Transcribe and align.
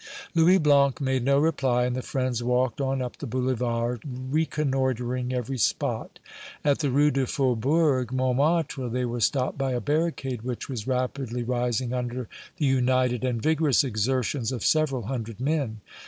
Louis 0.33 0.57
Blanc 0.57 0.99
made 0.99 1.23
no 1.23 1.37
reply, 1.37 1.85
and 1.85 1.95
the 1.95 2.01
friends 2.01 2.41
walked 2.41 2.81
on 2.81 3.03
up 3.03 3.17
the 3.17 3.27
Boulevard, 3.27 4.01
reconnoitering 4.31 5.31
every 5.31 5.59
spot. 5.59 6.17
At 6.65 6.79
the 6.79 6.89
Rue 6.89 7.11
du 7.11 7.27
Faubourg 7.27 8.11
Montmartre 8.11 8.89
they 8.89 9.05
were 9.05 9.19
stopped 9.21 9.59
by 9.59 9.73
a 9.73 9.79
barricade, 9.79 10.41
which 10.41 10.67
was 10.67 10.87
rapidly 10.87 11.43
rising 11.43 11.93
under 11.93 12.27
the 12.57 12.65
united 12.65 13.23
and 13.23 13.43
vigorous 13.43 13.83
exertions 13.83 14.51
of 14.51 14.65
several 14.65 15.03
hundred 15.03 15.39
men. 15.39 15.81